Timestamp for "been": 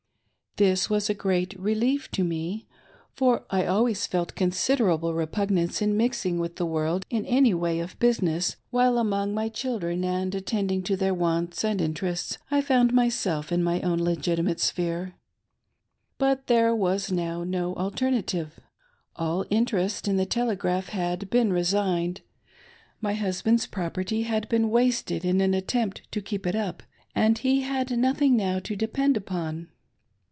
21.29-21.53, 24.49-24.69